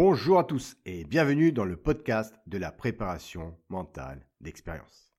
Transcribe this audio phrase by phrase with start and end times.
[0.00, 5.12] Bonjour à tous et bienvenue dans le podcast de la préparation mentale d'expérience.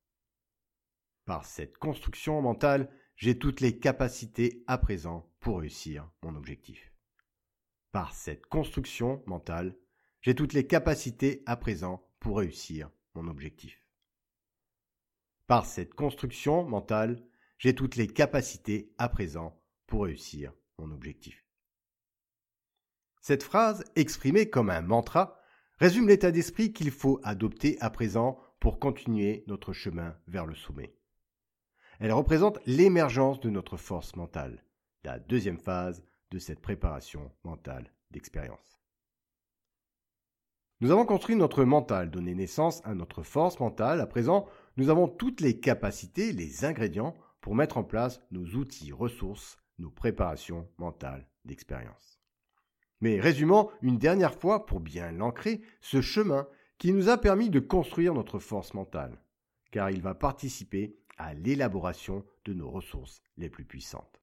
[1.26, 6.94] Par cette construction mentale, j'ai toutes les capacités à présent pour réussir mon objectif.
[7.92, 9.76] Par cette construction mentale,
[10.22, 13.86] j'ai toutes les capacités à présent pour réussir mon objectif.
[15.46, 17.22] Par cette construction mentale,
[17.58, 21.49] j'ai toutes les capacités à présent pour réussir mon objectif.
[23.22, 25.40] Cette phrase, exprimée comme un mantra,
[25.78, 30.94] résume l'état d'esprit qu'il faut adopter à présent pour continuer notre chemin vers le sommet.
[32.00, 34.64] Elle représente l'émergence de notre force mentale,
[35.04, 38.80] la deuxième phase de cette préparation mentale d'expérience.
[40.82, 44.00] Nous avons construit notre mental, donné naissance à notre force mentale.
[44.00, 44.48] À présent,
[44.78, 49.90] nous avons toutes les capacités, les ingrédients pour mettre en place nos outils, ressources, nos
[49.90, 52.19] préparations mentales d'expérience.
[53.02, 57.60] Mais résumons une dernière fois, pour bien l'ancrer, ce chemin qui nous a permis de
[57.60, 59.22] construire notre force mentale,
[59.72, 64.22] car il va participer à l'élaboration de nos ressources les plus puissantes.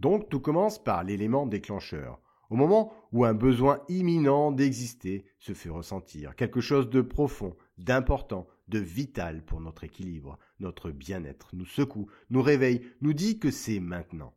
[0.00, 5.70] Donc tout commence par l'élément déclencheur, au moment où un besoin imminent d'exister se fait
[5.70, 12.10] ressentir, quelque chose de profond, d'important, de vital pour notre équilibre, notre bien-être, nous secoue,
[12.30, 14.34] nous réveille, nous dit que c'est maintenant.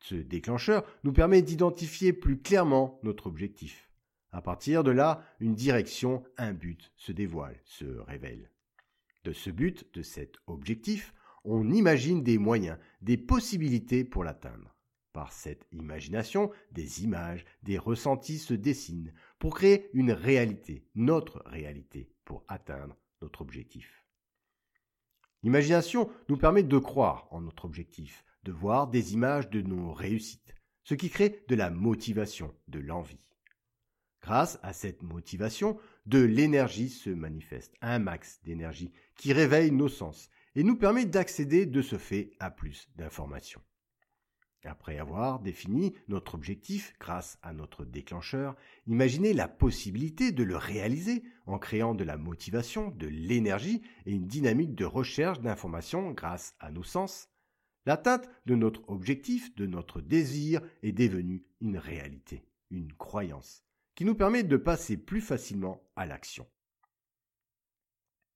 [0.00, 3.90] Ce déclencheur nous permet d'identifier plus clairement notre objectif.
[4.30, 8.50] À partir de là, une direction, un but se dévoile, se révèle.
[9.24, 14.74] De ce but, de cet objectif, on imagine des moyens, des possibilités pour l'atteindre.
[15.12, 22.12] Par cette imagination, des images, des ressentis se dessinent pour créer une réalité, notre réalité,
[22.24, 24.04] pour atteindre notre objectif.
[25.42, 30.54] L'imagination nous permet de croire en notre objectif, de voir des images de nos réussites,
[30.84, 33.28] ce qui crée de la motivation, de l'envie.
[34.22, 40.30] Grâce à cette motivation, de l'énergie se manifeste, un max d'énergie qui réveille nos sens
[40.54, 43.62] et nous permet d'accéder de ce fait à plus d'informations.
[44.64, 48.56] Après avoir défini notre objectif grâce à notre déclencheur,
[48.86, 54.26] imaginez la possibilité de le réaliser en créant de la motivation, de l'énergie et une
[54.26, 57.28] dynamique de recherche d'informations grâce à nos sens,
[57.86, 64.14] L'atteinte de notre objectif, de notre désir, est devenue une réalité, une croyance, qui nous
[64.14, 66.46] permet de passer plus facilement à l'action.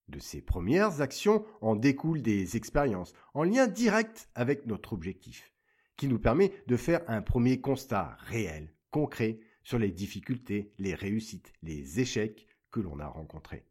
[0.08, 5.52] De ces premières actions en découlent des expériences en lien direct avec notre objectif,
[5.97, 11.52] qui nous permet de faire un premier constat réel, concret, sur les difficultés, les réussites,
[11.62, 13.64] les échecs que l'on a rencontrés.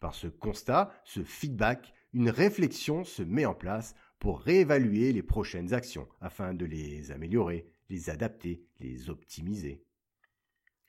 [0.00, 5.74] Par ce constat, ce feedback, une réflexion se met en place pour réévaluer les prochaines
[5.74, 9.82] actions afin de les améliorer, les adapter, les optimiser.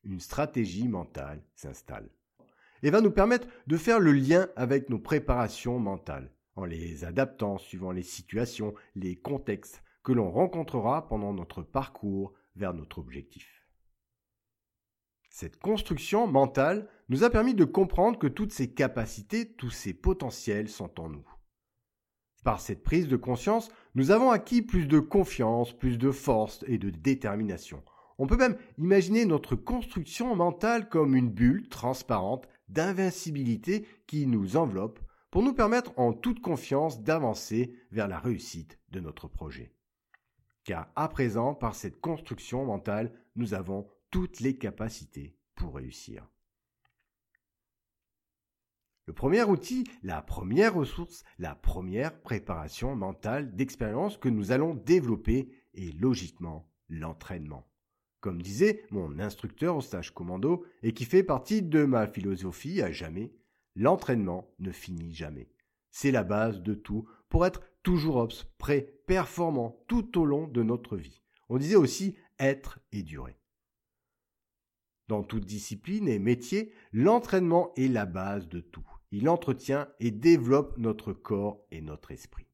[0.04, 2.10] Une stratégie mentale s'installe
[2.84, 7.58] et va nous permettre de faire le lien avec nos préparations mentales en les adaptant
[7.58, 13.68] suivant les situations, les contextes que l'on rencontrera pendant notre parcours vers notre objectif.
[15.30, 20.68] Cette construction mentale nous a permis de comprendre que toutes ces capacités, tous ces potentiels
[20.68, 21.26] sont en nous.
[22.44, 26.78] Par cette prise de conscience, nous avons acquis plus de confiance, plus de force et
[26.78, 27.84] de détermination.
[28.18, 35.00] On peut même imaginer notre construction mentale comme une bulle transparente d'invincibilité qui nous enveloppe
[35.30, 39.74] pour nous permettre en toute confiance d'avancer vers la réussite de notre projet.
[40.64, 46.28] Car à présent, par cette construction mentale, nous avons toutes les capacités pour réussir.
[49.08, 55.50] Le premier outil, la première ressource, la première préparation mentale d'expérience que nous allons développer
[55.74, 57.68] est logiquement l'entraînement.
[58.20, 62.92] Comme disait mon instructeur au stage commando et qui fait partie de ma philosophie à
[62.92, 63.34] jamais,
[63.76, 65.50] l'entraînement ne finit jamais.
[65.90, 70.62] C'est la base de tout pour être toujours ops, prêt, performant tout au long de
[70.62, 71.24] notre vie.
[71.50, 73.41] On disait aussi être et durer.
[75.12, 78.88] Dans toute discipline et métier, l'entraînement est la base de tout.
[79.12, 82.48] Il entretient et développe notre corps et notre esprit.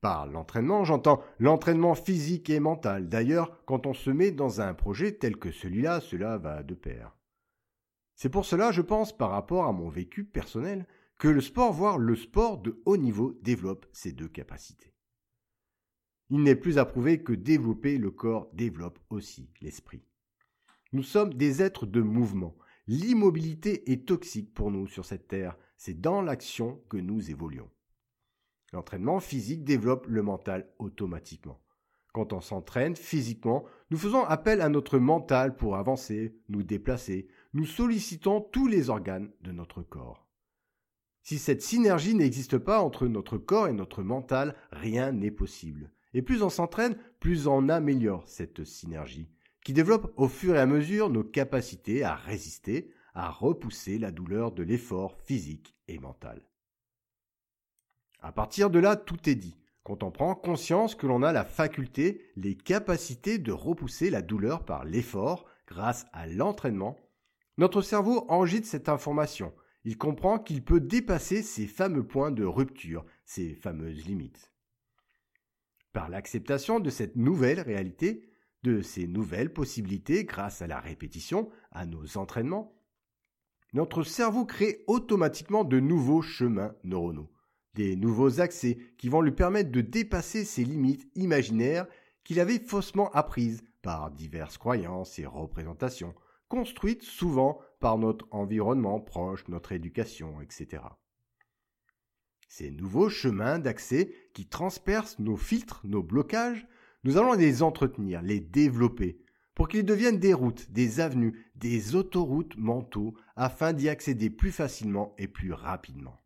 [0.00, 3.08] Par l'entraînement, j'entends l'entraînement physique et mental.
[3.08, 7.16] D'ailleurs, quand on se met dans un projet tel que celui-là, cela va de pair.
[8.16, 10.84] C'est pour cela, je pense, par rapport à mon vécu personnel,
[11.20, 14.92] que le sport, voire le sport de haut niveau, développe ces deux capacités.
[16.28, 20.02] Il n'est plus à prouver que développer le corps développe aussi l'esprit.
[20.94, 22.54] Nous sommes des êtres de mouvement.
[22.86, 25.58] L'immobilité est toxique pour nous sur cette terre.
[25.76, 27.68] C'est dans l'action que nous évoluons.
[28.72, 31.60] L'entraînement physique développe le mental automatiquement.
[32.12, 37.66] Quand on s'entraîne physiquement, nous faisons appel à notre mental pour avancer, nous déplacer, nous
[37.66, 40.28] sollicitons tous les organes de notre corps.
[41.22, 45.90] Si cette synergie n'existe pas entre notre corps et notre mental, rien n'est possible.
[46.12, 49.28] Et plus on s'entraîne, plus on améliore cette synergie,
[49.64, 54.52] qui développe au fur et à mesure nos capacités à résister, à repousser la douleur
[54.52, 56.42] de l'effort physique et mental.
[58.20, 59.56] À partir de là, tout est dit.
[59.82, 64.64] Quand on prend conscience que l'on a la faculté, les capacités de repousser la douleur
[64.64, 66.96] par l'effort grâce à l'entraînement,
[67.58, 69.52] notre cerveau enregistre cette information.
[69.84, 74.50] Il comprend qu'il peut dépasser ces fameux points de rupture, ces fameuses limites.
[75.92, 78.33] Par l'acceptation de cette nouvelle réalité,
[78.64, 82.74] de ces nouvelles possibilités grâce à la répétition, à nos entraînements,
[83.74, 87.30] notre cerveau crée automatiquement de nouveaux chemins neuronaux
[87.74, 91.86] des nouveaux accès qui vont lui permettre de dépasser ses limites imaginaires
[92.22, 96.14] qu'il avait faussement apprises par diverses croyances et représentations,
[96.48, 100.82] construites souvent par notre environnement proche, notre éducation, etc.
[102.48, 106.66] Ces nouveaux chemins d'accès qui transpercent nos filtres, nos blocages,
[107.04, 109.20] nous allons les entretenir, les développer,
[109.54, 115.14] pour qu'ils deviennent des routes, des avenues, des autoroutes mentaux, afin d'y accéder plus facilement
[115.18, 116.20] et plus rapidement.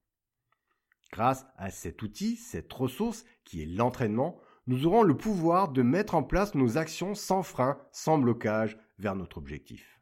[1.13, 6.15] Grâce à cet outil, cette ressource qui est l'entraînement, nous aurons le pouvoir de mettre
[6.15, 10.01] en place nos actions sans frein, sans blocage vers notre objectif.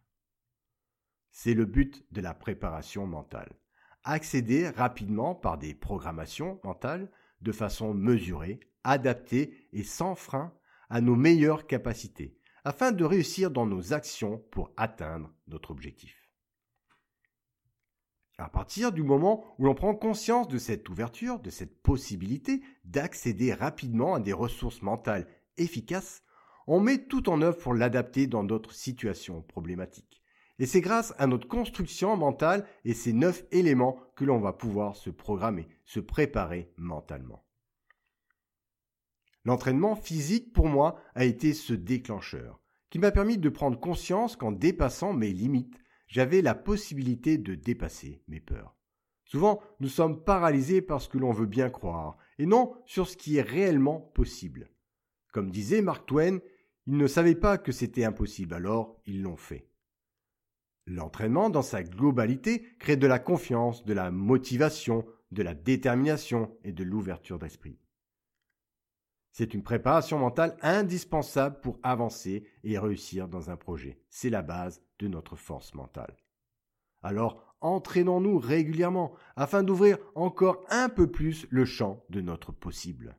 [1.30, 3.52] C'est le but de la préparation mentale.
[4.04, 10.52] Accéder rapidement par des programmations mentales de façon mesurée, adaptée et sans frein
[10.88, 16.26] à nos meilleures capacités, afin de réussir dans nos actions pour atteindre notre objectif.
[18.38, 23.54] À partir du moment où l'on prend conscience de cette ouverture, de cette possibilité d'accéder
[23.54, 26.22] rapidement à des ressources mentales efficaces,
[26.66, 30.22] on met tout en œuvre pour l'adapter dans d'autres situations problématiques.
[30.58, 34.96] Et c'est grâce à notre construction mentale et ces neuf éléments que l'on va pouvoir
[34.96, 37.45] se programmer, se préparer mentalement.
[39.46, 42.60] L'entraînement physique, pour moi, a été ce déclencheur,
[42.90, 45.78] qui m'a permis de prendre conscience qu'en dépassant mes limites,
[46.08, 48.74] j'avais la possibilité de dépasser mes peurs.
[49.24, 53.16] Souvent, nous sommes paralysés par ce que l'on veut bien croire, et non sur ce
[53.16, 54.68] qui est réellement possible.
[55.32, 56.40] Comme disait Mark Twain,
[56.88, 59.68] ils ne savaient pas que c'était impossible, alors ils l'ont fait.
[60.86, 66.72] L'entraînement dans sa globalité crée de la confiance, de la motivation, de la détermination et
[66.72, 67.78] de l'ouverture d'esprit.
[69.38, 74.00] C'est une préparation mentale indispensable pour avancer et réussir dans un projet.
[74.08, 76.16] C'est la base de notre force mentale.
[77.02, 83.18] Alors, entraînons-nous régulièrement afin d'ouvrir encore un peu plus le champ de notre possible.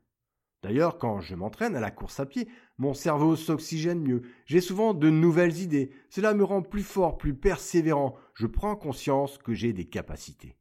[0.64, 2.48] D'ailleurs, quand je m'entraîne à la course à pied,
[2.80, 7.36] mon cerveau s'oxygène mieux, j'ai souvent de nouvelles idées, cela me rend plus fort, plus
[7.36, 10.58] persévérant, je prends conscience que j'ai des capacités.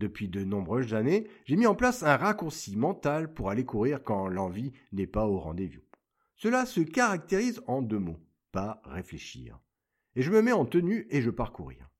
[0.00, 4.28] Depuis de nombreuses années, j'ai mis en place un raccourci mental pour aller courir quand
[4.28, 5.82] l'envie n'est pas au rendez-vous.
[6.36, 8.18] Cela se caractérise en deux mots,
[8.50, 9.60] pas réfléchir.
[10.16, 11.90] Et je me mets en tenue et je pars courir.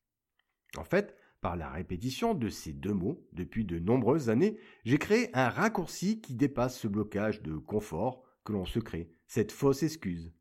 [0.79, 5.29] En fait, par la répétition de ces deux mots, depuis de nombreuses années, j'ai créé
[5.35, 10.33] un raccourci qui dépasse ce blocage de confort que l'on se crée, cette fausse excuse.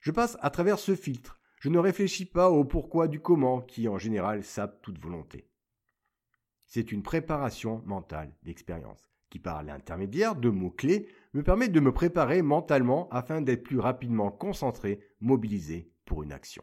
[0.00, 3.88] Je passe à travers ce filtre, je ne réfléchis pas au pourquoi du comment qui
[3.88, 5.50] en général sape toute volonté.
[6.66, 12.40] C'est une préparation mentale d'expérience qui, par l'intermédiaire de mots-clés, me permet de me préparer
[12.42, 16.62] mentalement afin d'être plus rapidement concentré, mobilisé pour une action.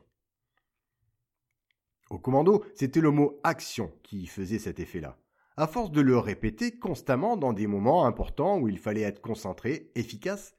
[2.10, 5.17] Au commando, c'était le mot action qui faisait cet effet-là.
[5.58, 9.91] À force de le répéter constamment dans des moments importants où il fallait être concentré,
[9.96, 10.55] efficace,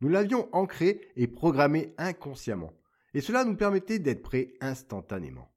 [0.00, 2.72] nous l'avions ancré et programmé inconsciemment,
[3.14, 5.51] et cela nous permettait d'être prêts instantanément.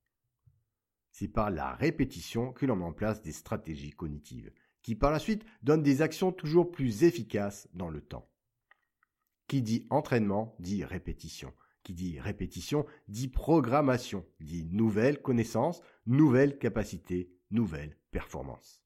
[1.17, 5.19] C'est par la répétition que l'on met en place des stratégies cognitives, qui par la
[5.19, 8.29] suite donnent des actions toujours plus efficaces dans le temps.
[9.48, 11.53] Qui dit entraînement dit répétition.
[11.84, 18.84] Qui dit répétition dit programmation, dit nouvelles connaissances, nouvelles capacités, nouvelles performances.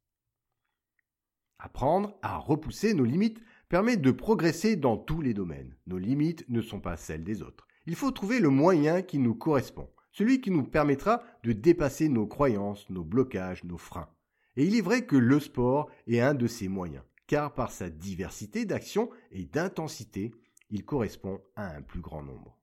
[1.57, 5.75] Apprendre à repousser nos limites permet de progresser dans tous les domaines.
[5.88, 7.65] Nos limites ne sont pas celles des autres.
[7.88, 9.89] Il faut trouver le moyen qui nous correspond
[10.20, 14.10] celui qui nous permettra de dépasser nos croyances, nos blocages, nos freins.
[14.58, 17.90] Et il est vrai que le sport est un de ces moyens, car par sa
[17.90, 20.34] diversité d'actions et d'intensité,
[20.72, 22.58] il correspond à un plus grand nombre.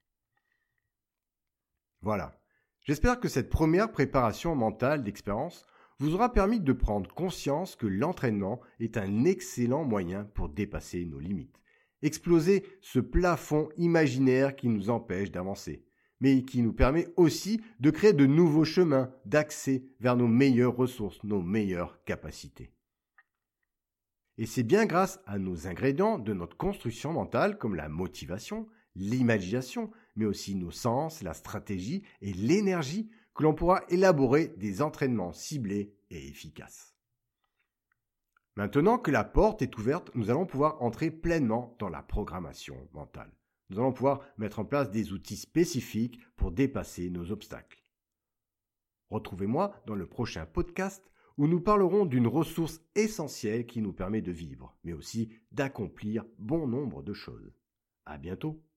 [2.02, 2.38] Voilà.
[2.82, 5.64] J'espère que cette première préparation mentale d'expérience
[5.98, 11.20] vous aura permis de prendre conscience que l'entraînement est un excellent moyen pour dépasser nos
[11.20, 11.56] limites
[12.02, 15.85] exploser ce plafond imaginaire qui nous empêche d'avancer,
[16.20, 21.22] mais qui nous permet aussi de créer de nouveaux chemins d'accès vers nos meilleures ressources,
[21.24, 22.72] nos meilleures capacités.
[24.38, 29.90] Et c'est bien grâce à nos ingrédients de notre construction mentale comme la motivation, l'imagination,
[30.14, 35.94] mais aussi nos sens, la stratégie et l'énergie que l'on pourra élaborer des entraînements ciblés
[36.10, 36.94] et efficaces.
[38.56, 43.30] Maintenant que la porte est ouverte, nous allons pouvoir entrer pleinement dans la programmation mentale.
[43.68, 47.82] Nous allons pouvoir mettre en place des outils spécifiques pour dépasser nos obstacles.
[49.10, 54.32] Retrouvez-moi dans le prochain podcast où nous parlerons d'une ressource essentielle qui nous permet de
[54.32, 57.52] vivre, mais aussi d'accomplir bon nombre de choses.
[58.04, 58.66] À bientôt!